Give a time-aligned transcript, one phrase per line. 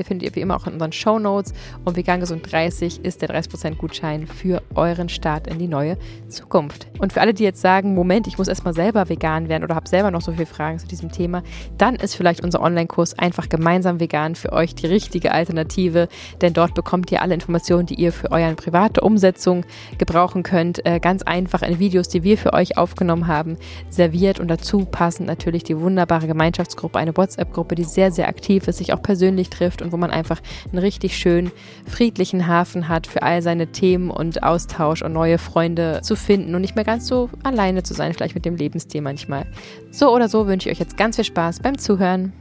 [0.00, 1.52] Webseite, findet ihr wie immer auch in unseren Show Notes.
[1.84, 5.96] Und Vegan Gesund 30 ist der 30% Gutschein für euren Start in die neue
[6.28, 6.88] Zukunft.
[6.98, 9.88] Und für alle, die jetzt sagen, Moment, ich muss erstmal selber vegan werden oder habe
[9.88, 11.42] selber noch so viele Fragen zu diesem Thema,
[11.78, 16.08] dann ist vielleicht unser Online-Kurs einfach gemeinsam vegan für euch die richtige Alternative.
[16.40, 19.64] Denn dort bekommt ihr alle Informationen, die ihr für eure private Umsetzung
[19.98, 20.84] gebrauchen könnt.
[20.86, 23.56] Äh, ganz einfach in Videos, die wir für euch aufgenommen haben,
[23.88, 28.78] serviert und dazu passend natürlich die wunderbare Gemeinschaftsgruppe, eine WhatsApp-Gruppe, die sehr, sehr aktiv ist,
[28.78, 31.50] sich auch persönlich trifft und wo man einfach einen richtig schönen,
[31.86, 36.60] friedlichen Hafen hat für all seine Themen und Austausch und neue Freunde zu finden und
[36.60, 39.46] nicht mehr ganz so alleine zu sein, vielleicht mit dem Lebensstil manchmal.
[39.90, 42.32] So oder so wünsche ich euch jetzt ganz viel Spaß beim Zuhören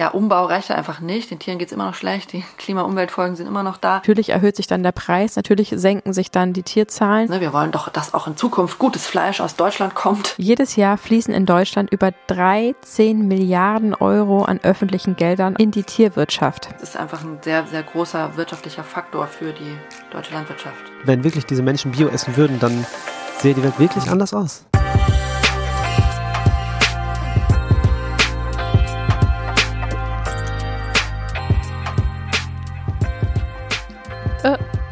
[0.00, 1.30] ja, Umbau reicht einfach nicht.
[1.30, 2.32] Den Tieren geht's immer noch schlecht.
[2.32, 3.96] Die Klima-Umweltfolgen sind immer noch da.
[3.96, 5.36] Natürlich erhöht sich dann der Preis.
[5.36, 7.28] Natürlich senken sich dann die Tierzahlen.
[7.28, 10.32] Ne, wir wollen doch, dass auch in Zukunft gutes Fleisch aus Deutschland kommt.
[10.38, 16.70] Jedes Jahr fließen in Deutschland über 13 Milliarden Euro an öffentlichen Geldern in die Tierwirtschaft.
[16.80, 19.76] Das ist einfach ein sehr, sehr großer wirtschaftlicher Faktor für die
[20.10, 20.78] deutsche Landwirtschaft.
[21.04, 22.86] Wenn wirklich diese Menschen Bio essen würden, dann
[23.36, 24.64] sähe die Welt wirklich anders aus.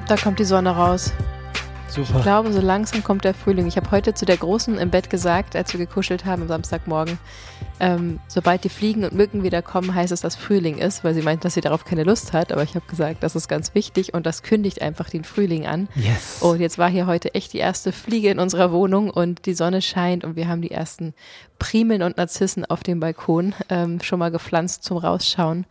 [0.08, 1.12] Da kommt die Sonne raus.
[1.88, 2.16] Super.
[2.16, 3.66] Ich glaube, so langsam kommt der Frühling.
[3.66, 7.18] Ich habe heute zu der Großen im Bett gesagt, als wir gekuschelt haben am Samstagmorgen,
[7.80, 11.22] ähm, sobald die Fliegen und Mücken wieder kommen, heißt es, dass Frühling ist, weil sie
[11.22, 12.52] meint, dass sie darauf keine Lust hat.
[12.52, 15.88] Aber ich habe gesagt, das ist ganz wichtig und das kündigt einfach den Frühling an.
[15.94, 16.40] Yes.
[16.40, 19.82] Und jetzt war hier heute echt die erste Fliege in unserer Wohnung und die Sonne
[19.82, 21.14] scheint und wir haben die ersten
[21.58, 25.66] Primeln und Narzissen auf dem Balkon ähm, schon mal gepflanzt zum Rausschauen.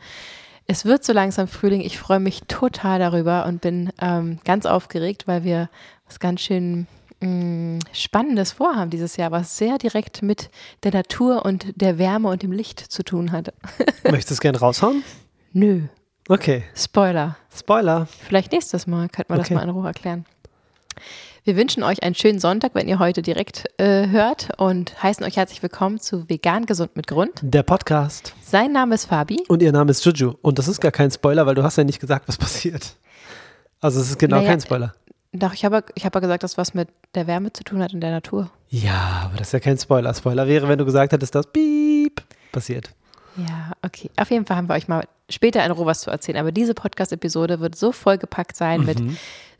[0.68, 1.80] Es wird so langsam Frühling.
[1.80, 5.70] Ich freue mich total darüber und bin ähm, ganz aufgeregt, weil wir
[6.06, 6.88] was ganz schön
[7.22, 10.50] mh, mm, Spannendes vorhaben dieses Jahr, was sehr direkt mit
[10.84, 13.54] der Natur und der Wärme und dem Licht zu tun hat.
[14.04, 15.04] Möchtest du es gerne raushauen?
[15.54, 15.84] Nö.
[16.28, 16.64] Okay.
[16.76, 17.38] Spoiler.
[17.56, 18.08] Spoiler.
[18.28, 19.54] Vielleicht nächstes Mal könnte man Okay.
[19.54, 20.26] das mal in Ruhe erklären.
[21.48, 25.38] Wir wünschen euch einen schönen Sonntag, wenn ihr heute direkt äh, hört und heißen euch
[25.38, 27.40] herzlich willkommen zu Vegan Gesund mit Grund.
[27.42, 28.34] Der Podcast.
[28.42, 29.46] Sein Name ist Fabi.
[29.48, 30.34] Und ihr Name ist Juju.
[30.42, 32.98] Und das ist gar kein Spoiler, weil du hast ja nicht gesagt, was passiert.
[33.80, 34.94] Also es ist genau Naja, kein Spoiler.
[35.32, 37.94] Doch, ich habe ich habe ja gesagt, dass was mit der Wärme zu tun hat
[37.94, 38.52] und der Natur.
[38.68, 40.14] Ja, aber das ist ja kein Spoiler.
[40.14, 42.90] Spoiler wäre, wenn du gesagt hättest, dass Piep passiert.
[43.38, 44.12] Ja, okay.
[44.18, 46.38] Auf jeden Fall haben wir euch mal später in was zu erzählen.
[46.38, 48.98] Aber diese Podcast-Episode wird so vollgepackt sein mit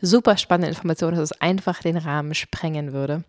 [0.02, 3.24] super spannenden Informationen, dass es einfach den Rahmen sprengen würde.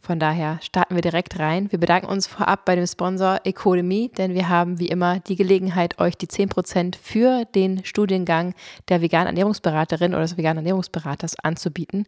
[0.00, 1.70] Von daher starten wir direkt rein.
[1.70, 5.98] Wir bedanken uns vorab bei dem Sponsor Ecodemy, denn wir haben wie immer die Gelegenheit,
[5.98, 8.54] euch die 10% für den Studiengang
[8.88, 12.06] der veganen Ernährungsberaterin oder des veganen Ernährungsberaters anzubieten.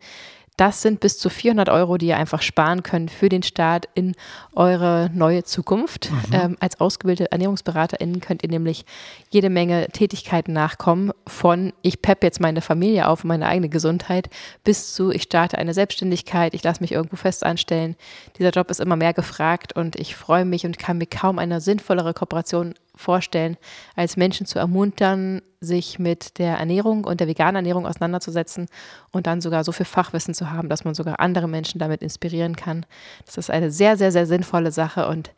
[0.56, 4.14] Das sind bis zu 400 Euro, die ihr einfach sparen könnt für den Start in
[4.54, 6.10] eure neue Zukunft.
[6.32, 8.84] Ähm, als ausgebildete ErnährungsberaterInnen könnt ihr nämlich
[9.30, 14.28] jede Menge Tätigkeiten nachkommen, von ich pepp jetzt meine Familie auf und meine eigene Gesundheit,
[14.64, 17.96] bis zu ich starte eine Selbstständigkeit, ich lasse mich irgendwo fest anstellen.
[18.38, 21.60] Dieser Job ist immer mehr gefragt und ich freue mich und kann mir kaum eine
[21.60, 23.56] sinnvollere Kooperation vorstellen,
[23.94, 28.66] als Menschen zu ermuntern, sich mit der Ernährung und der veganen Ernährung auseinanderzusetzen
[29.10, 32.56] und dann sogar so viel Fachwissen zu haben, dass man sogar andere Menschen damit inspirieren
[32.56, 32.86] kann.
[33.24, 35.30] Das ist eine sehr, sehr, sehr sinnvolle Sache und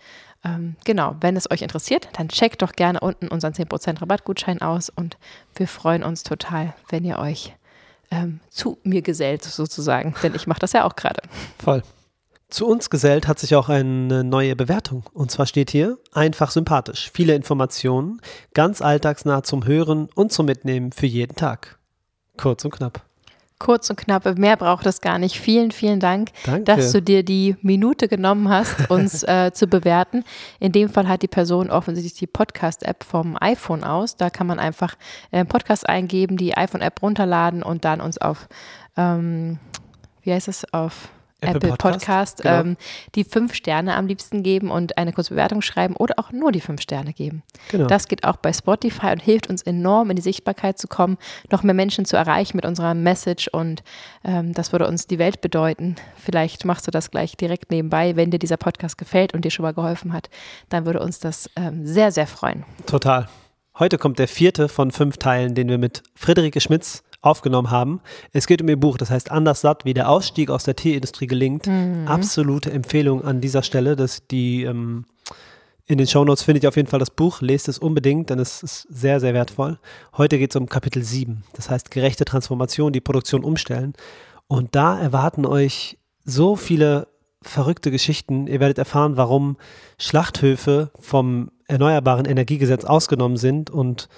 [0.44, 4.88] ähm, genau, wenn es euch interessiert, dann checkt doch gerne unten unseren 10% Rabattgutschein aus
[4.88, 5.16] und
[5.56, 7.54] wir freuen uns total, wenn ihr euch
[8.10, 11.22] ähm, zu mir gesellt sozusagen, denn ich mache das ja auch gerade.
[11.58, 11.82] Voll.
[12.50, 15.04] Zu uns gesellt hat sich auch eine neue Bewertung.
[15.12, 18.22] Und zwar steht hier, einfach sympathisch, viele Informationen,
[18.54, 21.78] ganz alltagsnah zum Hören und zum Mitnehmen für jeden Tag.
[22.38, 23.04] Kurz und knapp.
[23.58, 24.24] kurz und knapp.
[24.38, 25.38] Mehr braucht es gar nicht.
[25.38, 26.62] Vielen, vielen Dank, Danke.
[26.62, 30.24] dass du dir die Minute genommen hast, uns äh, zu bewerten.
[30.58, 34.16] In dem Fall hat die Person offensichtlich die Podcast-App vom iPhone aus.
[34.16, 34.94] Da kann man einfach
[35.32, 38.48] äh, Podcast eingeben, die iPhone-App runterladen und dann uns auf,
[38.96, 39.58] ähm,
[40.22, 41.10] wie heißt es, auf
[41.40, 42.60] Apple Apple, Podcast, Podcast, genau.
[42.60, 42.76] ähm,
[43.14, 46.60] die fünf Sterne am liebsten geben und eine kurze Bewertung schreiben oder auch nur die
[46.60, 47.42] fünf Sterne geben.
[47.70, 47.86] Genau.
[47.86, 51.16] Das geht auch bei Spotify und hilft uns enorm in die Sichtbarkeit zu kommen,
[51.50, 53.84] noch mehr Menschen zu erreichen mit unserer Message und
[54.24, 55.94] ähm, das würde uns die Welt bedeuten.
[56.16, 59.62] Vielleicht machst du das gleich direkt nebenbei, wenn dir dieser Podcast gefällt und dir schon
[59.62, 60.30] mal geholfen hat,
[60.70, 62.64] dann würde uns das ähm, sehr, sehr freuen.
[62.86, 63.28] Total.
[63.78, 68.00] Heute kommt der vierte von fünf Teilen, den wir mit Friederike Schmitz aufgenommen haben.
[68.32, 71.26] Es geht um ihr Buch, das heißt Anders satt, wie der Ausstieg aus der Teeindustrie
[71.26, 71.68] gelingt.
[72.06, 75.04] Absolute Empfehlung an dieser Stelle, dass die ähm,
[75.86, 78.62] in den Shownotes findet ihr auf jeden Fall das Buch, lest es unbedingt, denn es
[78.62, 79.78] ist sehr, sehr wertvoll.
[80.16, 83.94] Heute geht es um Kapitel 7, das heißt gerechte Transformation, die Produktion umstellen.
[84.48, 87.08] Und da erwarten euch so viele
[87.40, 88.46] verrückte Geschichten.
[88.46, 89.56] Ihr werdet erfahren, warum
[89.98, 94.08] Schlachthöfe vom Erneuerbaren Energiegesetz ausgenommen sind und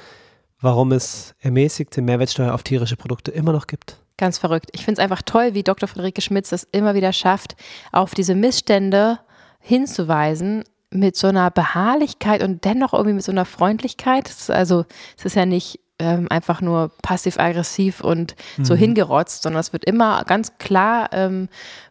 [0.61, 3.97] warum es ermäßigte Mehrwertsteuer auf tierische Produkte immer noch gibt.
[4.17, 4.69] Ganz verrückt.
[4.73, 5.89] Ich finde es einfach toll, wie Dr.
[5.89, 7.57] Friederike Schmitz das immer wieder schafft,
[7.91, 9.19] auf diese Missstände
[9.61, 14.31] hinzuweisen mit so einer Beharrlichkeit und dennoch irgendwie mit so einer Freundlichkeit.
[14.49, 14.85] Also
[15.17, 20.25] es ist ja nicht ähm, einfach nur passiv-aggressiv und so hingerotzt, sondern es wird immer
[20.25, 21.49] ganz klar ähm,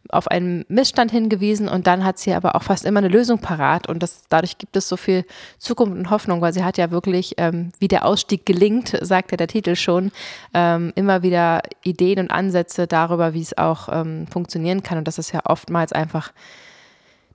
[0.10, 3.88] auf einen Missstand hingewiesen und dann hat sie aber auch fast immer eine Lösung parat
[3.88, 5.24] und das, dadurch gibt es so viel
[5.60, 9.38] Zukunft und Hoffnung, weil sie hat ja wirklich, ähm, wie der Ausstieg gelingt, sagt ja
[9.38, 10.12] der Titel schon,
[10.54, 15.20] ähm, immer wieder Ideen und Ansätze darüber, wie es auch ähm, funktionieren kann und das
[15.20, 16.32] ist ja oftmals einfach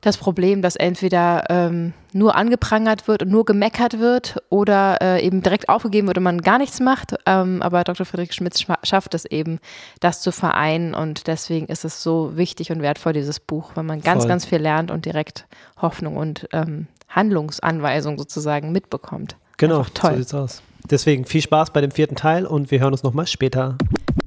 [0.04, 5.42] das Problem, dass entweder ähm, nur angeprangert wird und nur gemeckert wird oder äh, eben
[5.42, 7.14] direkt aufgegeben wird und man gar nichts macht.
[7.26, 8.04] Ähm, aber Dr.
[8.04, 9.58] Friedrich Schmitz schafft es eben,
[10.00, 14.00] das zu vereinen und deswegen ist es so wichtig und wertvoll, dieses Buch, weil man
[14.00, 14.28] ganz, Voll.
[14.28, 15.46] ganz viel lernt und direkt
[15.80, 19.36] Hoffnung und ähm, Handlungsanweisung sozusagen mitbekommt.
[19.56, 20.10] Genau, Einfach toll.
[20.12, 20.62] so sieht's aus.
[20.90, 23.78] Deswegen viel Spaß bei dem vierten Teil und wir hören uns nochmal später.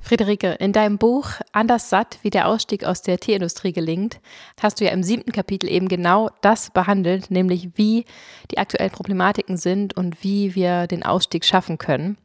[0.02, 4.20] Friederike, in deinem Buch Anders satt, wie der Ausstieg aus der Tierindustrie gelingt,
[4.62, 8.06] hast du ja im siebten Kapitel eben genau das behandelt, nämlich wie
[8.52, 12.18] die aktuellen Problematiken sind und wie wir den Ausstieg schaffen können.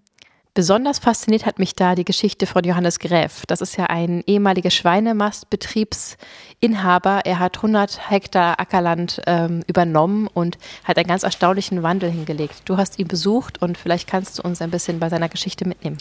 [0.54, 3.44] Besonders fasziniert hat mich da die Geschichte von Johannes Gräf.
[3.46, 7.22] Das ist ja ein ehemaliger Schweinemastbetriebsinhaber.
[7.24, 12.64] Er hat 100 Hektar Ackerland ähm, übernommen und hat einen ganz erstaunlichen Wandel hingelegt.
[12.66, 15.96] Du hast ihn besucht und vielleicht kannst du uns ein bisschen bei seiner Geschichte mitnehmen.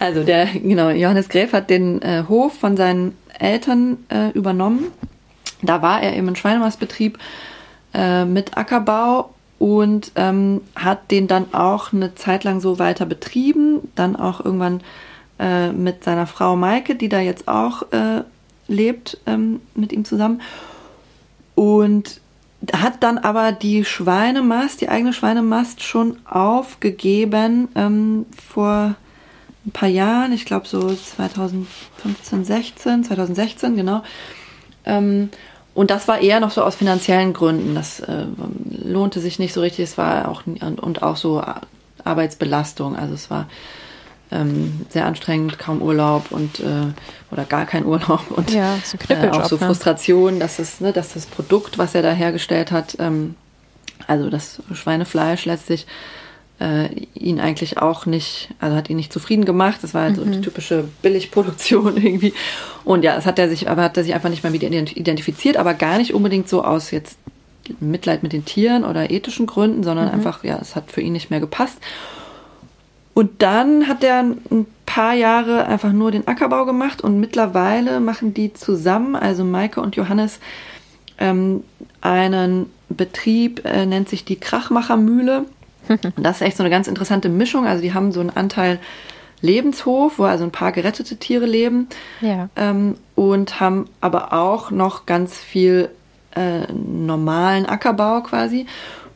[0.00, 4.86] Also der, genau, Johannes Gräf hat den äh, Hof von seinen Eltern äh, übernommen.
[5.62, 7.18] Da war er eben ein Schweinemastbetrieb
[7.92, 13.92] äh, mit Ackerbau und ähm, hat den dann auch eine Zeit lang so weiter betrieben.
[13.94, 14.80] Dann auch irgendwann
[15.38, 18.22] äh, mit seiner Frau Maike, die da jetzt auch äh,
[18.68, 20.40] lebt, ähm, mit ihm zusammen.
[21.54, 22.22] Und
[22.72, 28.94] hat dann aber die Schweinemast, die eigene Schweinemast schon aufgegeben ähm, vor
[29.70, 34.02] ein paar Jahren, ich glaube so 2015, 16, 2016, genau.
[34.84, 35.30] Ähm,
[35.74, 37.74] und das war eher noch so aus finanziellen Gründen.
[37.74, 38.26] Das äh,
[38.82, 39.84] lohnte sich nicht so richtig.
[39.84, 41.42] Es war auch und, und auch so
[42.02, 42.96] Arbeitsbelastung.
[42.96, 43.46] Also es war
[44.32, 46.92] ähm, sehr anstrengend, kaum Urlaub und äh,
[47.30, 48.74] oder gar kein Urlaub und Ja,
[49.08, 49.66] ein äh, auch so ne?
[49.66, 53.36] Frustration, dass es, ne, dass das Produkt, was er da hergestellt hat, ähm,
[54.06, 55.86] also das Schweinefleisch letztlich
[56.60, 59.80] äh, ihn eigentlich auch nicht, also hat ihn nicht zufrieden gemacht.
[59.82, 62.34] Das war halt so die typische Billigproduktion irgendwie.
[62.84, 64.96] Und ja, es hat er sich, aber hat er sich einfach nicht mehr mit ident-
[64.96, 67.18] identifiziert, aber gar nicht unbedingt so aus jetzt
[67.80, 71.30] Mitleid mit den Tieren oder ethischen Gründen, sondern einfach, ja, es hat für ihn nicht
[71.30, 71.78] mehr gepasst.
[73.14, 78.34] Und dann hat er ein paar Jahre einfach nur den Ackerbau gemacht und mittlerweile machen
[78.34, 80.40] die zusammen, also Maike und Johannes,
[81.18, 81.62] ähm,
[82.00, 85.44] einen Betrieb, äh, nennt sich die Krachmachermühle.
[85.88, 87.66] Und das ist echt so eine ganz interessante Mischung.
[87.66, 88.78] Also die haben so einen Anteil
[89.42, 91.88] Lebenshof, wo also ein paar gerettete Tiere leben
[92.20, 92.48] Ja.
[92.56, 95.90] ähm, und haben aber auch noch ganz viel
[96.36, 98.66] äh, normalen Ackerbau quasi,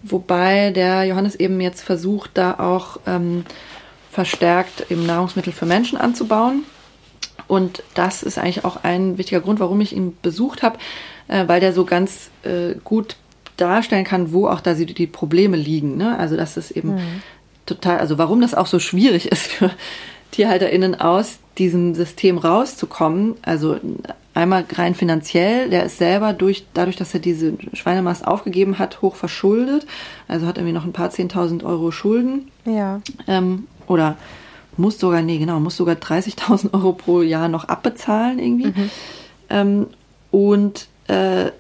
[0.02, 3.44] wobei der Johannes eben jetzt versucht, da auch ähm,
[4.10, 6.64] verstärkt eben Nahrungsmittel für Menschen anzubauen.
[7.46, 10.78] Und das ist eigentlich auch ein wichtiger Grund, warum ich ihn besucht habe,
[11.28, 13.16] äh, weil der so ganz äh, gut
[13.56, 15.96] darstellen kann, wo auch da die, die Probleme liegen.
[15.96, 16.18] Ne?
[16.18, 16.96] Also das ist eben
[17.66, 19.70] total, also warum das auch so schwierig ist für
[20.32, 23.34] TierhalterInnen aus diesem System rauszukommen.
[23.42, 23.78] Also
[24.34, 29.14] einmal rein finanziell, der ist selber durch, dadurch, dass er diese Schweinemast aufgegeben hat, hoch
[29.14, 29.86] verschuldet.
[30.26, 33.00] Also hat irgendwie noch ein paar 10.000 Euro Schulden Ja.
[33.28, 34.16] ähm, oder
[34.76, 38.66] muss sogar, nee, genau, muss sogar 30.000 Euro pro Jahr noch abbezahlen irgendwie.
[38.66, 38.90] Mhm.
[39.50, 39.86] Ähm,
[40.32, 41.52] und äh,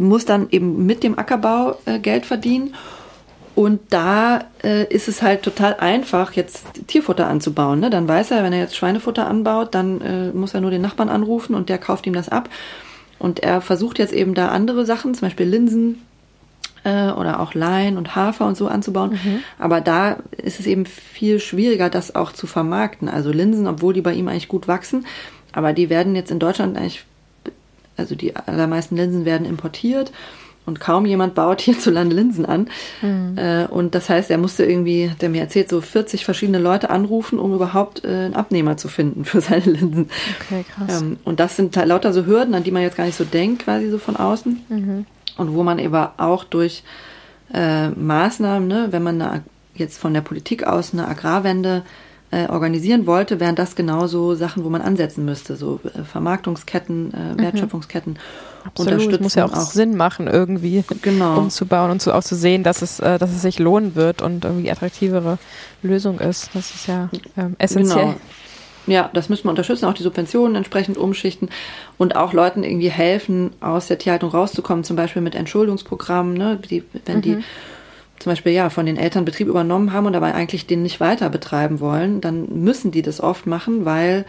[0.00, 2.74] muss dann eben mit dem Ackerbau äh, Geld verdienen.
[3.54, 7.80] Und da äh, ist es halt total einfach, jetzt Tierfutter anzubauen.
[7.80, 7.90] Ne?
[7.90, 11.08] Dann weiß er, wenn er jetzt Schweinefutter anbaut, dann äh, muss er nur den Nachbarn
[11.08, 12.48] anrufen und der kauft ihm das ab.
[13.18, 16.00] Und er versucht jetzt eben da andere Sachen, zum Beispiel Linsen
[16.84, 19.12] äh, oder auch Lein und Hafer und so anzubauen.
[19.12, 19.42] Mhm.
[19.58, 23.08] Aber da ist es eben viel schwieriger, das auch zu vermarkten.
[23.08, 25.04] Also Linsen, obwohl die bei ihm eigentlich gut wachsen,
[25.52, 27.04] aber die werden jetzt in Deutschland eigentlich,
[27.96, 30.12] also die allermeisten Linsen werden importiert
[30.66, 32.68] und kaum jemand baut hierzulande Linsen an.
[33.02, 33.36] Mhm.
[33.36, 37.38] Äh, und das heißt, er musste irgendwie, der mir erzählt, so 40 verschiedene Leute anrufen,
[37.38, 40.08] um überhaupt äh, einen Abnehmer zu finden für seine Linsen.
[40.40, 41.02] Okay, krass.
[41.02, 43.64] Ähm, und das sind lauter so Hürden, an die man jetzt gar nicht so denkt,
[43.64, 44.60] quasi so von außen.
[44.68, 45.06] Mhm.
[45.36, 46.82] Und wo man eben auch durch
[47.52, 49.42] äh, Maßnahmen, ne, wenn man eine,
[49.74, 51.82] jetzt von der Politik aus eine Agrarwende
[52.30, 57.16] äh, organisieren wollte, wären das genauso Sachen, wo man ansetzen müsste, so äh, Vermarktungsketten, äh,
[57.16, 57.38] mhm.
[57.40, 58.18] Wertschöpfungsketten.
[58.64, 61.38] Absolut, es muss ja auch, auch, Sinn machen, irgendwie genau.
[61.38, 64.44] umzubauen und zu, auch zu sehen, dass es, äh, dass es sich lohnen wird und
[64.44, 65.38] irgendwie attraktivere
[65.82, 66.50] Lösung ist.
[66.54, 68.04] Das ist ja ähm, essentiell.
[68.04, 68.16] Genau.
[68.86, 71.48] Ja, das müssen wir unterstützen, auch die Subventionen entsprechend umschichten
[71.98, 76.82] und auch Leuten irgendwie helfen, aus der Tierhaltung rauszukommen, zum Beispiel mit Entschuldungsprogrammen, ne, die,
[77.04, 77.22] wenn mhm.
[77.22, 77.44] die
[78.20, 81.30] zum Beispiel ja von den Eltern Betrieb übernommen haben und dabei eigentlich den nicht weiter
[81.30, 84.26] betreiben wollen, dann müssen die das oft machen, weil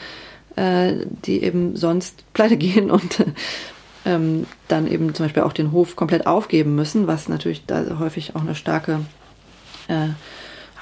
[0.55, 0.93] äh,
[1.25, 3.23] die eben sonst pleite gehen und
[4.05, 8.35] ähm, dann eben zum Beispiel auch den Hof komplett aufgeben müssen, was natürlich da häufig
[8.35, 9.01] auch eine starke
[9.87, 10.07] äh,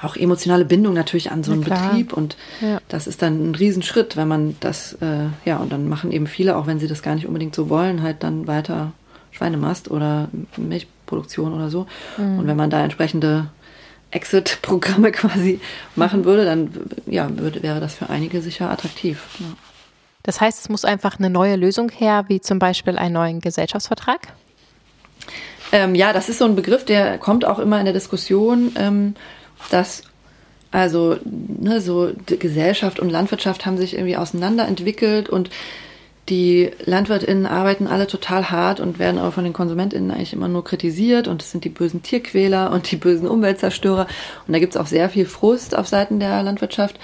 [0.02, 2.80] auch emotionale Bindung natürlich an so einen Betrieb und ja.
[2.88, 6.56] das ist dann ein Riesenschritt, wenn man das, äh, ja, und dann machen eben viele,
[6.56, 8.92] auch wenn sie das gar nicht unbedingt so wollen, halt dann weiter
[9.30, 10.28] Schweinemast oder
[11.10, 11.86] Milchproduktion oder so.
[12.16, 12.38] Mhm.
[12.38, 13.48] Und wenn man da entsprechende
[14.10, 15.60] Exit-Programme quasi
[15.96, 16.70] machen würde, dann
[17.06, 19.22] ja, würde, wäre das für einige sicher attraktiv.
[19.38, 19.46] Ja.
[20.22, 24.28] Das heißt, es muss einfach eine neue Lösung her, wie zum Beispiel einen neuen Gesellschaftsvertrag?
[25.72, 29.14] Ähm, ja, das ist so ein Begriff, der kommt auch immer in der Diskussion, ähm,
[29.70, 30.02] dass
[30.72, 35.50] also ne, so Gesellschaft und Landwirtschaft haben sich irgendwie auseinanderentwickelt und
[36.30, 40.64] die LandwirtInnen arbeiten alle total hart und werden aber von den KonsumentInnen eigentlich immer nur
[40.64, 44.06] kritisiert und es sind die bösen Tierquäler und die bösen Umweltzerstörer.
[44.46, 47.00] Und da gibt es auch sehr viel Frust auf Seiten der Landwirtschaft.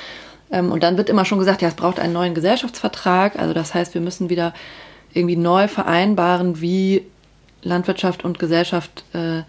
[0.51, 3.37] Ähm, und dann wird immer schon gesagt, ja, es braucht einen neuen Gesellschaftsvertrag.
[3.39, 4.55] Also das heißt, wir müssen wieder
[5.13, 7.03] irgendwie neu vereinbaren, wie
[7.63, 9.43] Landwirtschaft und Gesellschaft äh,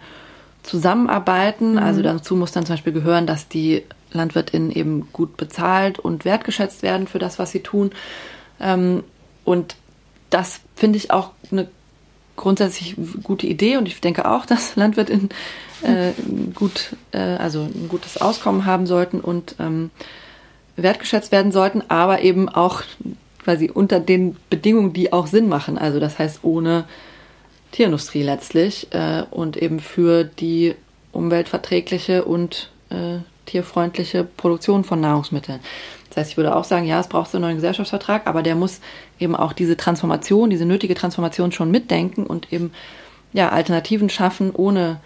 [0.64, 1.72] zusammenarbeiten.
[1.72, 1.78] Mhm.
[1.78, 6.82] Also dazu muss dann zum Beispiel gehören, dass die LandwirtInnen eben gut bezahlt und wertgeschätzt
[6.82, 7.92] werden für das, was sie tun.
[8.60, 9.04] Ähm,
[9.48, 9.76] und
[10.28, 11.68] das finde ich auch eine
[12.36, 15.30] grundsätzlich gute Idee und ich denke auch, dass Landwirtinnen
[15.82, 16.12] äh,
[16.54, 19.90] gut, äh, also ein gutes Auskommen haben sollten und ähm,
[20.76, 22.82] wertgeschätzt werden sollten, aber eben auch
[23.42, 25.78] quasi unter den Bedingungen, die auch Sinn machen.
[25.78, 26.84] Also das heißt ohne
[27.72, 30.74] Tierindustrie letztlich äh, und eben für die
[31.12, 35.60] umweltverträgliche und äh, tierfreundliche Produktion von Nahrungsmitteln.
[36.18, 38.56] Das heißt, ich würde auch sagen, ja, es braucht so einen neuen Gesellschaftsvertrag, aber der
[38.56, 38.80] muss
[39.20, 42.72] eben auch diese Transformation, diese nötige Transformation schon mitdenken und eben
[43.32, 44.98] ja, Alternativen schaffen ohne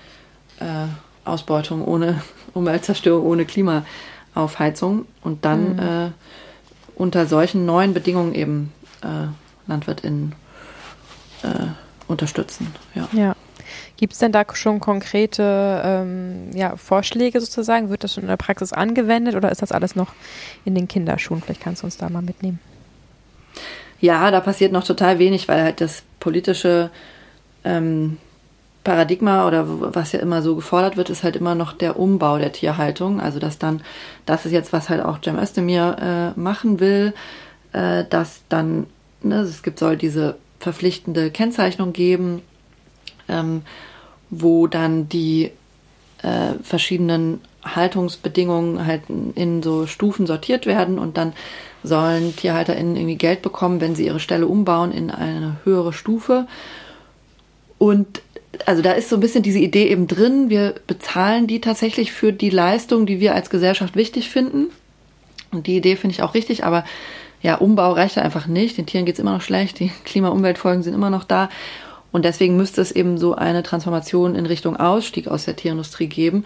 [0.58, 0.86] äh,
[1.28, 2.22] Ausbeutung, ohne
[2.54, 5.78] Umweltzerstörung, ohne Klimaaufheizung und dann mhm.
[5.78, 6.10] äh,
[6.94, 9.26] unter solchen neuen Bedingungen eben äh,
[9.66, 10.34] LandwirtInnen
[11.42, 11.48] äh,
[12.08, 12.74] unterstützen.
[12.94, 13.08] Ja.
[13.12, 13.36] ja.
[13.96, 17.90] Gibt es denn da schon konkrete ähm, ja, Vorschläge sozusagen?
[17.90, 20.12] Wird das schon in der Praxis angewendet oder ist das alles noch
[20.64, 21.42] in den Kinderschuhen?
[21.42, 22.58] Vielleicht kannst du uns da mal mitnehmen.
[24.00, 26.90] Ja, da passiert noch total wenig, weil halt das politische
[27.64, 28.18] ähm,
[28.84, 32.52] Paradigma oder was ja immer so gefordert wird, ist halt immer noch der Umbau der
[32.52, 33.20] Tierhaltung.
[33.20, 33.82] Also dass dann,
[34.26, 37.14] das ist jetzt, was halt auch Cem Özdemir äh, machen will,
[37.72, 38.86] äh, dass dann,
[39.22, 42.42] ne, es gibt soll diese verpflichtende Kennzeichnung geben,
[43.28, 43.62] ähm,
[44.30, 45.50] wo dann die
[46.22, 51.32] äh, verschiedenen Haltungsbedingungen halt in so Stufen sortiert werden und dann
[51.84, 56.46] sollen TierhalterInnen irgendwie Geld bekommen, wenn sie ihre Stelle umbauen in eine höhere Stufe.
[57.78, 58.22] Und
[58.66, 62.32] also da ist so ein bisschen diese Idee eben drin, wir bezahlen die tatsächlich für
[62.32, 64.66] die Leistung, die wir als Gesellschaft wichtig finden.
[65.50, 66.84] Und die Idee finde ich auch richtig, aber
[67.42, 68.78] ja, Umbau reicht einfach nicht.
[68.78, 71.50] Den Tieren geht es immer noch schlecht, die Klima-Umweltfolgen sind immer noch da.
[72.12, 76.44] Und deswegen müsste es eben so eine Transformation in Richtung Ausstieg aus der Tierindustrie geben.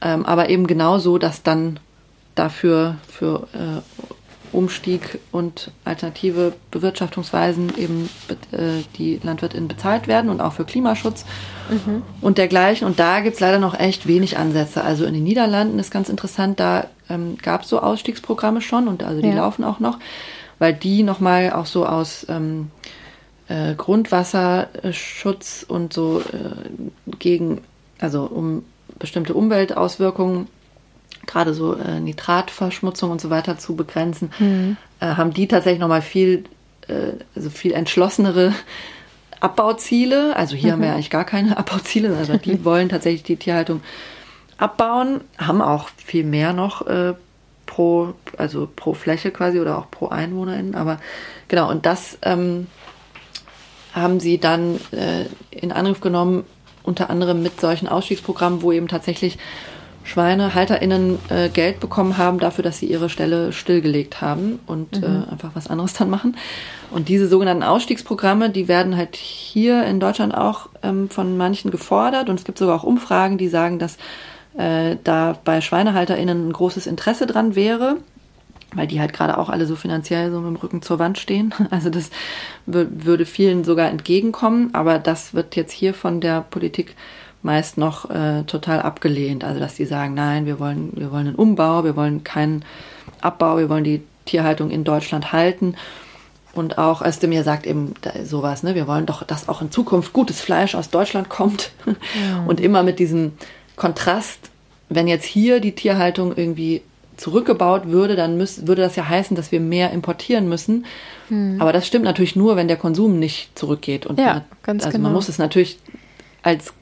[0.00, 1.80] Ähm, aber eben genauso, dass dann
[2.34, 3.48] dafür für
[4.52, 8.08] Umstieg und alternative Bewirtschaftungsweisen eben
[8.52, 11.24] äh, die LandwirtInnen bezahlt werden und auch für Klimaschutz
[11.70, 12.02] mhm.
[12.20, 12.86] und dergleichen.
[12.86, 14.84] Und da gibt es leider noch echt wenig Ansätze.
[14.84, 19.02] Also in den Niederlanden ist ganz interessant, da ähm, gab es so Ausstiegsprogramme schon und
[19.02, 19.34] also die ja.
[19.34, 19.98] laufen auch noch,
[20.58, 22.70] weil die nochmal auch so aus ähm,
[23.52, 27.60] äh, Grundwasserschutz und so äh, gegen,
[27.98, 28.64] also um
[28.98, 30.48] bestimmte Umweltauswirkungen
[31.26, 34.76] gerade so äh, Nitratverschmutzung und so weiter zu begrenzen, mhm.
[35.00, 36.44] äh, haben die tatsächlich nochmal viel,
[36.88, 38.54] äh, also viel entschlossenere
[39.40, 40.34] Abbauziele.
[40.36, 40.72] Also hier mhm.
[40.72, 43.82] haben wir ja eigentlich gar keine Abbauziele, also die wollen tatsächlich die Tierhaltung
[44.56, 47.14] abbauen, haben auch viel mehr noch äh,
[47.66, 50.74] pro, also pro Fläche quasi oder auch pro EinwohnerInnen.
[50.74, 51.00] Aber
[51.48, 52.66] genau, und das ähm,
[53.92, 56.44] haben sie dann äh, in Angriff genommen,
[56.82, 59.38] unter anderem mit solchen Ausstiegsprogrammen, wo eben tatsächlich
[60.04, 65.04] SchweinehalterInnen äh, Geld bekommen haben dafür, dass sie ihre Stelle stillgelegt haben und mhm.
[65.04, 66.36] äh, einfach was anderes dann machen.
[66.90, 72.28] Und diese sogenannten Ausstiegsprogramme, die werden halt hier in Deutschland auch ähm, von manchen gefordert.
[72.28, 73.96] Und es gibt sogar auch Umfragen, die sagen, dass
[74.58, 77.96] äh, da bei SchweinehalterInnen ein großes Interesse dran wäre,
[78.74, 81.54] weil die halt gerade auch alle so finanziell so mit dem Rücken zur Wand stehen.
[81.70, 82.10] Also das
[82.66, 84.70] würde vielen sogar entgegenkommen.
[84.74, 86.94] Aber das wird jetzt hier von der Politik
[87.42, 89.44] meist noch äh, total abgelehnt.
[89.44, 92.64] Also dass die sagen, nein, wir wollen, wir wollen einen Umbau, wir wollen keinen
[93.20, 95.74] Abbau, wir wollen die Tierhaltung in Deutschland halten.
[96.54, 100.40] Und auch Özdemir sagt eben sowas, ne, wir wollen doch, dass auch in Zukunft gutes
[100.40, 101.72] Fleisch aus Deutschland kommt.
[101.86, 102.44] Ja.
[102.46, 103.32] Und immer mit diesem
[103.76, 104.50] Kontrast,
[104.90, 106.82] wenn jetzt hier die Tierhaltung irgendwie
[107.16, 110.86] zurückgebaut würde, dann müß, würde das ja heißen, dass wir mehr importieren müssen.
[111.28, 111.60] Hm.
[111.60, 114.06] Aber das stimmt natürlich nur, wenn der Konsum nicht zurückgeht.
[114.06, 115.08] Und ja, ganz also genau.
[115.08, 115.78] man muss es natürlich
[116.42, 116.72] als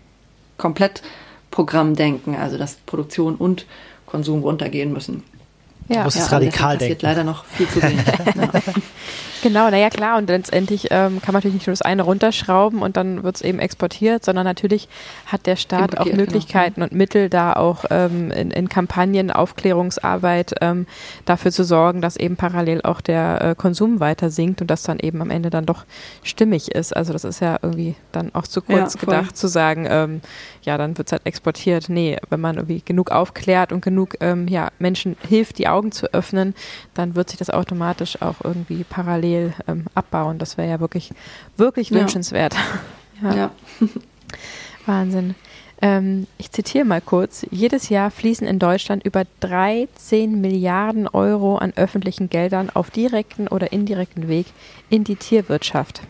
[0.57, 3.67] Komplettprogramm denken, also dass Produktion und
[4.07, 5.23] Konsum runtergehen müssen.
[5.89, 6.99] Ja, du musst ja, es radikal denken.
[7.03, 8.07] leider noch viel zu wenig.
[8.07, 8.51] ja.
[9.43, 12.97] Genau, naja klar, und letztendlich ähm, kann man natürlich nicht nur das eine runterschrauben und
[12.97, 14.89] dann wird es eben exportiert, sondern natürlich
[15.27, 16.17] hat der Staat auch genau.
[16.17, 16.87] Möglichkeiten genau.
[16.87, 20.87] und Mittel, da auch ähm, in, in, Kampagnen, Aufklärungsarbeit ähm,
[21.25, 24.99] dafür zu sorgen, dass eben parallel auch der äh, Konsum weiter sinkt und das dann
[24.99, 25.85] eben am Ende dann doch
[26.23, 26.95] stimmig ist.
[26.95, 30.21] Also das ist ja irgendwie dann auch zu kurz ja, gedacht zu sagen, ähm,
[30.63, 31.89] ja, dann wird es halt exportiert.
[31.89, 36.13] Nee, wenn man irgendwie genug aufklärt und genug ähm, ja, Menschen hilft, die Augen zu
[36.13, 36.55] öffnen,
[36.93, 40.39] dann wird sich das automatisch auch irgendwie parallel parallel ähm, abbauen.
[40.39, 41.11] Das wäre ja wirklich,
[41.57, 42.55] wirklich wünschenswert.
[43.23, 43.35] ja.
[43.35, 43.51] ja.
[44.87, 45.35] Wahnsinn.
[45.83, 47.45] Ähm, ich zitiere mal kurz.
[47.51, 53.73] Jedes Jahr fließen in Deutschland über 13 Milliarden Euro an öffentlichen Geldern auf direkten oder
[53.73, 54.47] indirekten Weg
[54.91, 56.03] in die Tierwirtschaft.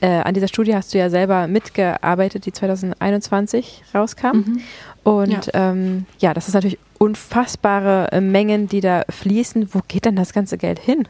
[0.00, 4.36] Äh, an dieser Studie hast du ja selber mitgearbeitet, die 2021 rauskam.
[4.36, 4.60] Mhm.
[5.02, 5.70] Und ja.
[5.70, 6.34] Ähm, ja.
[6.34, 9.74] das ist natürlich unfassbare äh, Mengen, die da fließen.
[9.74, 11.08] Wo geht denn das ganze Geld hin?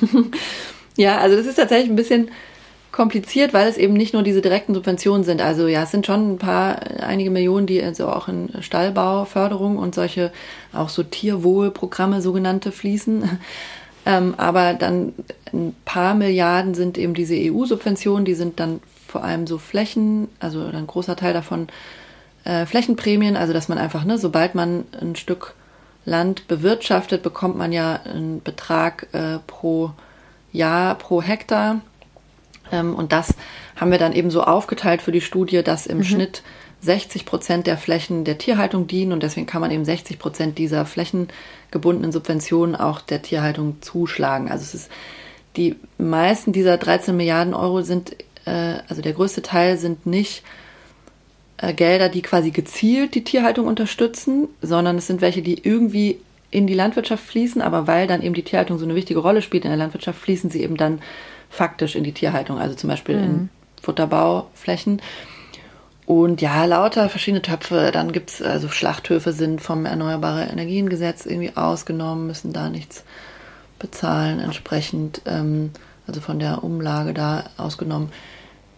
[0.96, 2.30] ja, also das ist tatsächlich ein bisschen
[2.92, 5.40] kompliziert, weil es eben nicht nur diese direkten Subventionen sind.
[5.40, 9.94] Also ja, es sind schon ein paar, einige Millionen, die also auch in Stallbauförderung und
[9.94, 10.30] solche
[10.72, 13.38] auch so Tierwohlprogramme sogenannte fließen.
[14.04, 15.12] Ähm, aber dann
[15.52, 20.60] ein paar Milliarden sind eben diese EU-Subventionen, die sind dann vor allem so Flächen, also
[20.64, 21.68] ein großer Teil davon
[22.42, 25.54] äh, Flächenprämien, also dass man einfach, ne, sobald man ein Stück
[26.04, 29.92] Land bewirtschaftet, bekommt man ja einen Betrag äh, pro
[30.52, 31.80] Jahr, pro Hektar.
[32.70, 33.34] Ähm, und das
[33.76, 36.04] haben wir dann eben so aufgeteilt für die Studie, dass im mhm.
[36.04, 36.42] Schnitt
[36.80, 40.84] 60 Prozent der Flächen der Tierhaltung dienen und deswegen kann man eben 60 Prozent dieser
[40.84, 44.50] flächengebundenen Subventionen auch der Tierhaltung zuschlagen.
[44.50, 44.90] Also es ist
[45.56, 50.42] die meisten dieser 13 Milliarden Euro sind, äh, also der größte Teil sind nicht
[51.62, 56.18] äh, Gelder, die quasi gezielt die Tierhaltung unterstützen, sondern es sind welche, die irgendwie
[56.50, 59.64] in die Landwirtschaft fließen, aber weil dann eben die Tierhaltung so eine wichtige Rolle spielt
[59.64, 61.00] in der Landwirtschaft, fließen sie eben dann
[61.48, 63.24] faktisch in die Tierhaltung, also zum Beispiel mhm.
[63.24, 63.48] in
[63.80, 65.00] Futterbauflächen.
[66.04, 67.90] Und ja, lauter verschiedene Töpfe.
[67.92, 73.04] Dann gibt es, also Schlachthöfe sind vom Erneuerbare Energiengesetz irgendwie ausgenommen, müssen da nichts
[73.78, 75.70] bezahlen entsprechend, ähm,
[76.06, 78.10] also von der Umlage da ausgenommen.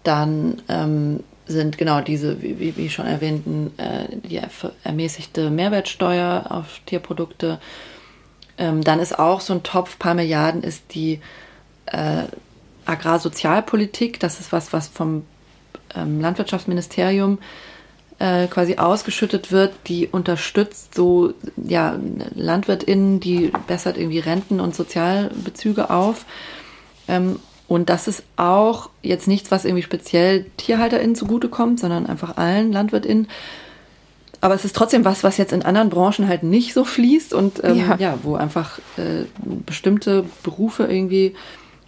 [0.02, 4.40] Dann ähm, sind genau diese, wie, wie schon erwähnten, äh, die
[4.82, 7.60] ermäßigte Mehrwertsteuer auf Tierprodukte.
[8.56, 11.20] Ähm, dann ist auch so ein Topf, paar Milliarden, ist die
[11.86, 12.24] äh,
[12.86, 14.20] Agrarsozialpolitik.
[14.20, 15.24] Das ist was, was vom
[15.94, 17.38] ähm, Landwirtschaftsministerium
[18.18, 21.98] äh, quasi ausgeschüttet wird, die unterstützt so ja
[22.34, 26.24] LandwirtInnen, die bessert irgendwie Renten und Sozialbezüge auf.
[27.08, 27.40] Ähm,
[27.74, 33.28] und das ist auch jetzt nichts, was irgendwie speziell TierhalterInnen zugutekommt, sondern einfach allen LandwirtInnen.
[34.40, 37.64] aber es ist trotzdem was, was jetzt in anderen Branchen halt nicht so fließt und
[37.64, 37.96] ähm, ja.
[37.98, 38.18] ja.
[38.22, 39.24] wo einfach äh,
[39.66, 41.34] bestimmte Berufe irgendwie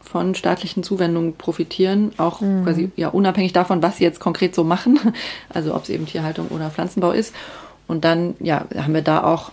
[0.01, 2.65] von staatlichen Zuwendungen profitieren, auch mhm.
[2.65, 4.99] quasi ja unabhängig davon, was sie jetzt konkret so machen,
[5.49, 7.35] also ob es eben Tierhaltung oder Pflanzenbau ist.
[7.87, 9.53] Und dann ja haben wir da auch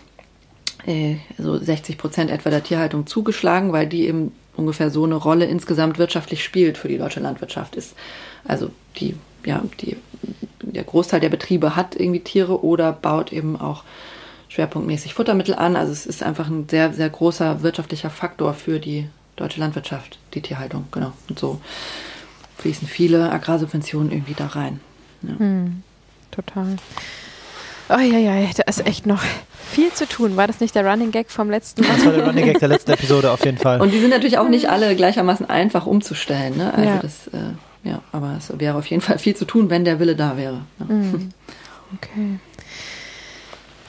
[0.85, 5.45] äh, so 60 Prozent etwa der Tierhaltung zugeschlagen, weil die eben ungefähr so eine Rolle
[5.45, 7.95] insgesamt wirtschaftlich spielt für die deutsche Landwirtschaft ist.
[8.45, 9.97] Also die ja die
[10.61, 13.83] der Großteil der Betriebe hat irgendwie Tiere oder baut eben auch
[14.49, 15.75] schwerpunktmäßig Futtermittel an.
[15.75, 20.41] Also es ist einfach ein sehr, sehr großer wirtschaftlicher Faktor für die deutsche Landwirtschaft, die
[20.41, 21.11] Tierhaltung, genau.
[21.27, 21.59] Und so
[22.57, 24.79] fließen viele Agrarsubventionen irgendwie da rein.
[25.23, 25.39] Ja.
[25.39, 25.83] Hm,
[26.31, 26.77] total.
[27.89, 29.23] Oh ja, ja, da ist echt noch
[29.71, 30.37] viel zu tun.
[30.37, 31.95] War das nicht der Running Gag vom letzten Mal?
[31.95, 33.81] Das war der Running Gag der letzten Episode auf jeden Fall.
[33.81, 36.57] Und die sind natürlich auch nicht alle gleichermaßen einfach umzustellen.
[36.57, 36.73] Ne?
[36.73, 36.99] Also ja.
[36.99, 40.15] das, äh, ja, aber es wäre auf jeden Fall viel zu tun, wenn der Wille
[40.15, 40.61] da wäre.
[40.79, 40.87] Ja.
[40.87, 41.29] Hm.
[41.95, 42.39] Okay.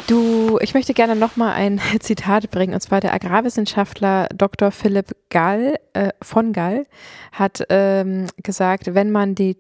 [0.07, 4.71] Du, ich möchte gerne nochmal ein Zitat bringen, und zwar der Agrarwissenschaftler Dr.
[4.71, 6.87] Philipp Gall äh, von Gall
[7.33, 9.55] hat ähm, gesagt, wenn man die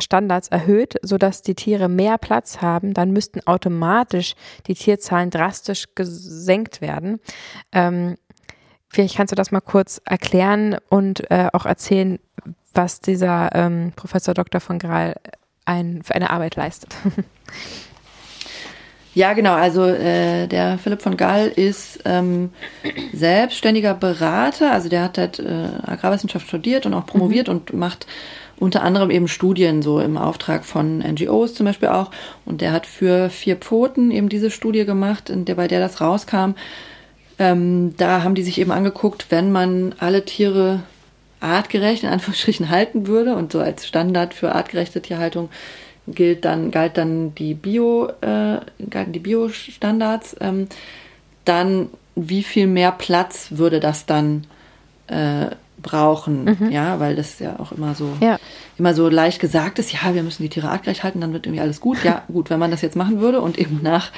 [0.00, 4.34] Tierschutzstandards erhöht, sodass die Tiere mehr Platz haben, dann müssten automatisch
[4.66, 7.20] die Tierzahlen drastisch gesenkt werden.
[7.72, 8.16] Ähm,
[8.88, 12.18] vielleicht kannst du das mal kurz erklären und äh, auch erzählen,
[12.72, 14.60] was dieser ähm, Professor Dr.
[14.60, 15.16] von Gall
[15.64, 16.94] ein, für eine Arbeit leistet.
[19.12, 19.54] Ja, genau.
[19.54, 22.50] Also äh, der Philipp von Gall ist ähm,
[23.12, 24.70] selbstständiger Berater.
[24.70, 27.54] Also der hat halt äh, Agrarwissenschaft studiert und auch promoviert mhm.
[27.54, 28.06] und macht
[28.60, 32.10] unter anderem eben Studien so im Auftrag von NGOs zum Beispiel auch.
[32.44, 36.00] Und der hat für vier Pfoten eben diese Studie gemacht, in der bei der das
[36.00, 36.52] rauskam.
[37.38, 40.82] Ähm, da haben die sich eben angeguckt, wenn man alle Tiere
[41.40, 45.48] artgerecht in Anführungsstrichen halten würde und so als Standard für artgerechte Tierhaltung
[46.06, 48.58] gilt dann, galt dann die Bio, äh,
[48.90, 50.68] galten die Bio-Standards, ähm,
[51.44, 54.46] dann wie viel mehr Platz würde das dann
[55.06, 55.46] äh,
[55.82, 56.70] brauchen, mhm.
[56.70, 58.38] ja, weil das ja auch immer so ja.
[58.78, 61.62] immer so leicht gesagt ist, ja, wir müssen die Tiere artgerecht halten, dann wird irgendwie
[61.62, 62.02] alles gut.
[62.04, 64.10] Ja, gut, wenn man das jetzt machen würde und eben nach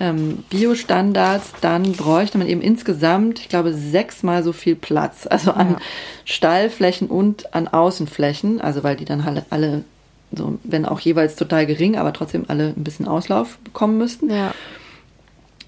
[0.00, 5.72] ähm, Bio-Standards, dann bräuchte man eben insgesamt, ich glaube, sechsmal so viel Platz, also an
[5.72, 5.76] ja.
[6.24, 9.84] Stallflächen und an Außenflächen, also weil die dann alle, alle
[10.32, 14.30] so, wenn auch jeweils total gering, aber trotzdem alle ein bisschen Auslauf bekommen müssten.
[14.30, 14.54] Ja.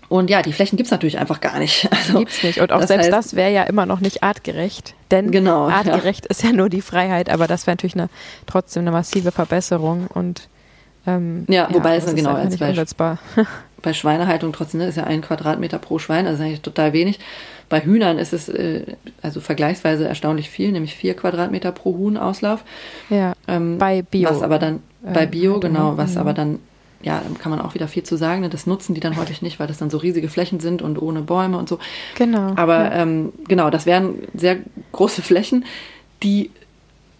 [0.08, 1.88] Und ja, die Flächen gibt es natürlich einfach gar nicht.
[1.94, 2.60] Also, gibt's nicht.
[2.60, 4.94] Und auch das selbst heißt, das wäre ja immer noch nicht artgerecht.
[5.10, 6.30] Denn genau, artgerecht ja.
[6.30, 8.08] ist ja nur die Freiheit, aber das wäre natürlich eine,
[8.46, 10.06] trotzdem eine massive Verbesserung.
[10.08, 10.48] Und
[11.06, 13.18] ähm, ja, wobei es genau als bei,
[13.82, 17.20] bei Schweinehaltung trotzdem ne, ist ja ein Quadratmeter pro Schwein, also eigentlich total wenig.
[17.68, 18.84] Bei Hühnern ist es äh,
[19.22, 22.64] also vergleichsweise erstaunlich viel, nämlich vier Quadratmeter pro Huhn Auslauf.
[23.08, 23.32] Ja.
[23.48, 24.30] Ähm, bei Bio.
[24.30, 26.60] Was aber dann bei Bio, genau, was aber dann
[27.02, 28.40] ja, da kann man auch wieder viel zu sagen.
[28.40, 28.48] Ne?
[28.48, 31.20] Das nutzen die dann häufig nicht, weil das dann so riesige Flächen sind und ohne
[31.20, 31.78] Bäume und so.
[32.16, 32.52] Genau.
[32.56, 32.92] Aber ja.
[33.02, 34.58] ähm, genau, das wären sehr
[34.92, 35.64] große Flächen,
[36.22, 36.50] die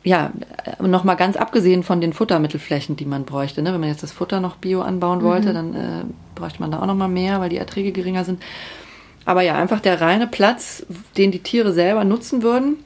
[0.04, 0.32] ja,
[0.80, 3.62] nochmal ganz abgesehen von den Futtermittelflächen, die man bräuchte.
[3.62, 3.72] Ne?
[3.72, 5.54] Wenn man jetzt das Futter noch bio anbauen wollte, mhm.
[5.54, 8.42] dann äh, bräuchte man da auch nochmal mehr, weil die Erträge geringer sind.
[9.24, 10.84] Aber ja, einfach der reine Platz,
[11.16, 12.76] den die Tiere selber nutzen würden,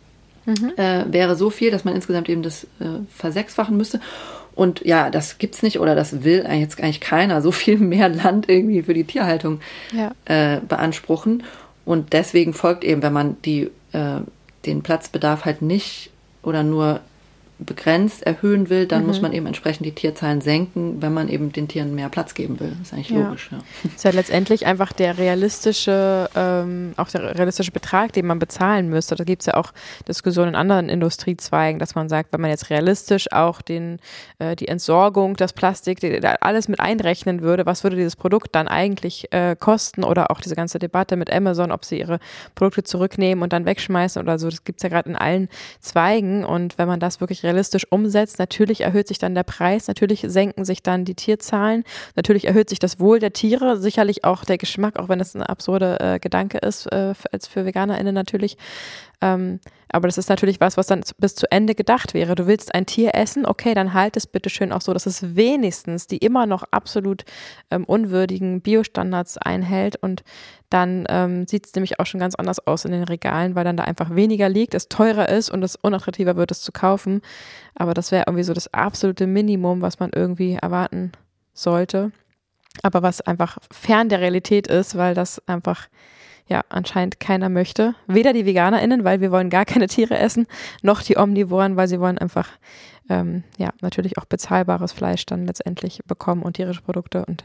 [0.46, 0.72] mhm.
[0.76, 4.00] äh, wäre so viel, dass man insgesamt eben das äh, versechsfachen müsste.
[4.58, 8.48] Und ja, das gibt's nicht oder das will jetzt eigentlich keiner, so viel mehr Land
[8.48, 9.60] irgendwie für die Tierhaltung
[9.92, 10.10] ja.
[10.24, 11.44] äh, beanspruchen.
[11.84, 14.20] Und deswegen folgt eben, wenn man die, äh,
[14.66, 16.10] den Platzbedarf halt nicht
[16.42, 17.00] oder nur
[17.58, 19.08] begrenzt erhöhen will, dann mhm.
[19.08, 22.60] muss man eben entsprechend die Tierzahlen senken, wenn man eben den Tieren mehr Platz geben
[22.60, 22.76] will.
[22.78, 23.20] Das ist eigentlich ja.
[23.20, 23.48] logisch.
[23.50, 23.58] Ja.
[23.82, 28.88] Das ist ja letztendlich einfach der realistische, ähm, auch der realistische Betrag, den man bezahlen
[28.88, 29.16] müsste.
[29.16, 29.72] Da gibt es ja auch
[30.06, 33.98] Diskussionen in anderen Industriezweigen, dass man sagt, wenn man jetzt realistisch auch den,
[34.38, 38.68] äh, die Entsorgung, das Plastik, die, alles mit einrechnen würde, was würde dieses Produkt dann
[38.68, 42.20] eigentlich äh, kosten oder auch diese ganze Debatte mit Amazon, ob sie ihre
[42.54, 44.48] Produkte zurücknehmen und dann wegschmeißen oder so.
[44.48, 45.48] Das gibt es ja gerade in allen
[45.80, 50.24] Zweigen und wenn man das wirklich realistisch umsetzt, natürlich erhöht sich dann der Preis, natürlich
[50.28, 51.84] senken sich dann die Tierzahlen,
[52.14, 55.42] natürlich erhöht sich das Wohl der Tiere, sicherlich auch der Geschmack, auch wenn das ein
[55.42, 58.58] absurder äh, Gedanke ist, äh, als für VeganerInnen natürlich.
[59.20, 62.34] Ähm, aber das ist natürlich was, was dann bis zu Ende gedacht wäre.
[62.34, 65.34] Du willst ein Tier essen, okay, dann halt es bitte schön auch so, dass es
[65.34, 67.24] wenigstens die immer noch absolut
[67.70, 70.22] ähm, unwürdigen Biostandards einhält und
[70.70, 73.78] dann ähm, sieht es nämlich auch schon ganz anders aus in den Regalen, weil dann
[73.78, 77.22] da einfach weniger liegt, es teurer ist und es unattraktiver wird, es zu kaufen.
[77.74, 81.12] Aber das wäre irgendwie so das absolute Minimum, was man irgendwie erwarten
[81.54, 82.12] sollte.
[82.82, 85.88] Aber was einfach fern der Realität ist, weil das einfach
[86.48, 87.94] ja anscheinend keiner möchte.
[88.06, 90.46] Weder die VeganerInnen, weil wir wollen gar keine Tiere essen,
[90.82, 92.48] noch die Omnivoren, weil sie wollen einfach
[93.10, 97.44] ähm, ja, natürlich auch bezahlbares Fleisch dann letztendlich bekommen und tierische Produkte und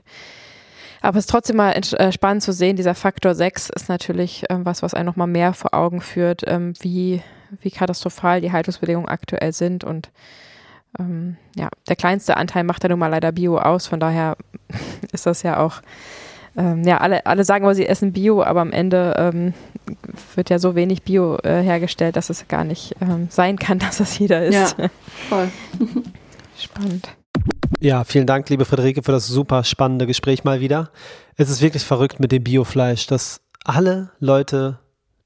[1.04, 4.66] aber es ist trotzdem mal äh, spannend zu sehen, dieser Faktor 6 ist natürlich ähm,
[4.66, 7.22] was, was einen nochmal mehr vor Augen führt, ähm, wie,
[7.62, 9.84] wie katastrophal die Haltungsbedingungen aktuell sind.
[9.84, 10.12] Und
[10.98, 14.38] ähm, ja, der kleinste Anteil macht ja nun mal leider Bio aus, von daher
[15.12, 15.82] ist das ja auch,
[16.56, 19.54] ähm, ja, alle, alle sagen immer, sie essen Bio, aber am Ende ähm,
[20.36, 23.98] wird ja so wenig Bio äh, hergestellt, dass es gar nicht ähm, sein kann, dass
[23.98, 24.78] das jeder ist.
[24.78, 24.89] Ja,
[25.30, 25.50] voll.
[26.58, 27.10] Spannend.
[27.80, 30.92] Ja, vielen Dank, liebe Friederike, für das super spannende Gespräch mal wieder.
[31.36, 34.80] Es ist wirklich verrückt mit dem Biofleisch, dass alle Leute,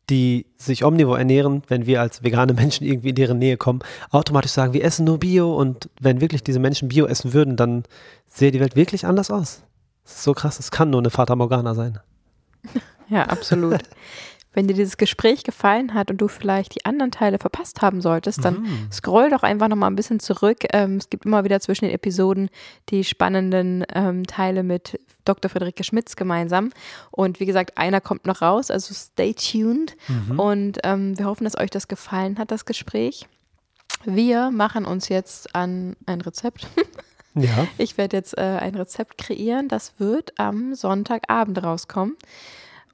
[0.09, 4.51] die sich omnivor ernähren, wenn wir als vegane Menschen irgendwie in deren Nähe kommen, automatisch
[4.51, 7.83] sagen, wir essen nur Bio und wenn wirklich diese Menschen Bio essen würden, dann
[8.27, 9.63] sähe die Welt wirklich anders aus.
[10.07, 11.99] Das ist so krass, es kann nur eine Fata Morgana sein.
[13.09, 13.83] Ja, absolut.
[14.51, 18.43] Wenn dir dieses Gespräch gefallen hat und du vielleicht die anderen Teile verpasst haben solltest,
[18.43, 18.91] dann mhm.
[18.91, 20.65] scroll doch einfach noch mal ein bisschen zurück.
[20.73, 22.49] Ähm, es gibt immer wieder zwischen den Episoden
[22.89, 25.49] die spannenden ähm, Teile mit Dr.
[25.49, 26.71] Friederike Schmitz gemeinsam.
[27.11, 29.95] Und wie gesagt, einer kommt noch raus, also stay tuned.
[30.09, 30.37] Mhm.
[30.37, 33.25] Und ähm, wir hoffen, dass euch das gefallen hat, das Gespräch.
[34.03, 36.67] Wir machen uns jetzt an ein Rezept.
[37.41, 37.67] Ja.
[37.77, 42.15] Ich werde jetzt äh, ein Rezept kreieren, das wird am Sonntagabend rauskommen.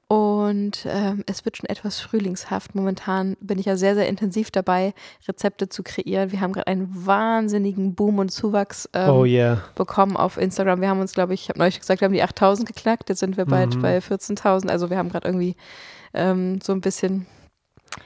[0.06, 2.74] Und ähm, es wird schon etwas frühlingshaft.
[2.74, 4.92] Momentan bin ich ja sehr, sehr intensiv dabei,
[5.26, 6.30] Rezepte zu kreieren.
[6.30, 9.64] Wir haben gerade einen wahnsinnigen Boom und Zuwachs ähm, oh yeah.
[9.74, 10.82] bekommen auf Instagram.
[10.82, 13.08] Wir haben uns, glaube ich, ich habe neulich gesagt, wir haben die 8000 geknackt.
[13.08, 13.82] Jetzt sind wir bald mhm.
[13.82, 14.68] bei 14.000.
[14.68, 15.56] Also wir haben gerade irgendwie
[16.12, 17.26] ähm, so ein bisschen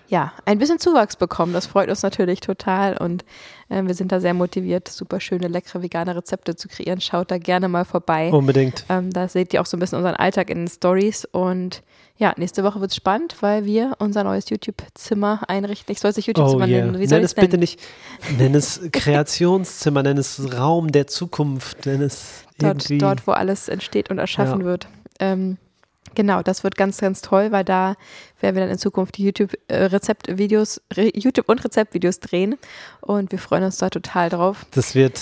[0.09, 1.53] ja, ein bisschen Zuwachs bekommen.
[1.53, 3.24] Das freut uns natürlich total und
[3.68, 7.01] äh, wir sind da sehr motiviert, super schöne, leckere vegane Rezepte zu kreieren.
[7.01, 8.31] Schaut da gerne mal vorbei.
[8.31, 8.85] Unbedingt.
[8.88, 11.83] Ähm, da seht ihr auch so ein bisschen unseren Alltag in den Stories und
[12.16, 15.92] ja, nächste Woche wird es spannend, weil wir unser neues YouTube-Zimmer einrichten.
[15.92, 16.85] Ich soll es nicht YouTube-Zimmer oh, yeah.
[16.85, 16.98] nennen.
[16.98, 17.81] Wie soll nenn es bitte nicht,
[18.38, 24.11] nenn es Kreationszimmer, nenn es Raum der Zukunft, nenn es dort, dort, wo alles entsteht
[24.11, 24.66] und erschaffen ja.
[24.66, 24.88] wird.
[25.20, 25.59] Ähm,
[26.14, 27.94] Genau, das wird ganz, ganz toll, weil da
[28.40, 32.57] werden wir dann in Zukunft die YouTube-Rezeptvideos, äh, YouTube- und Rezeptvideos drehen
[33.01, 34.66] und wir freuen uns da total drauf.
[34.73, 35.21] Das wird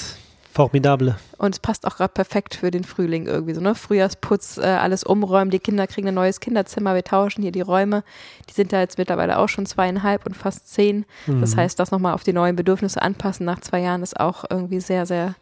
[0.57, 1.17] formidable.
[1.37, 3.75] Und es passt auch gerade perfekt für den Frühling irgendwie so, ne?
[3.75, 8.05] Frühjahrsputz, äh, alles umräumen, die Kinder kriegen ein neues Kinderzimmer, wir tauschen hier die Räume.
[8.49, 11.05] Die sind da jetzt mittlerweile auch schon zweieinhalb und fast zehn.
[11.27, 11.43] Mhm.
[11.43, 14.81] Das heißt, das nochmal auf die neuen Bedürfnisse anpassen nach zwei Jahren ist auch irgendwie
[14.81, 15.35] sehr, sehr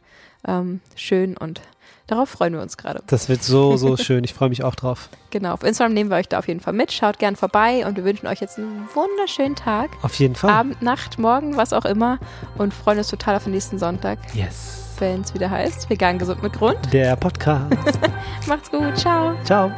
[0.46, 1.60] ähm, schön und
[2.06, 3.02] Darauf freuen wir uns gerade.
[3.06, 4.24] Das wird so, so schön.
[4.24, 5.08] Ich freue mich auch drauf.
[5.30, 6.92] Genau, auf Instagram nehmen wir euch da auf jeden Fall mit.
[6.92, 9.90] Schaut gern vorbei und wir wünschen euch jetzt einen wunderschönen Tag.
[10.02, 10.50] Auf jeden Fall.
[10.50, 12.18] Abend, Nacht, Morgen, was auch immer.
[12.58, 14.18] Und freuen uns total auf den nächsten Sonntag.
[14.34, 14.94] Yes.
[14.98, 16.78] Wenn es wieder heißt, vegan gesund mit Grund.
[16.92, 17.74] Der Podcast.
[18.46, 18.96] Macht's gut.
[18.96, 19.34] Ciao.
[19.44, 19.70] Ciao.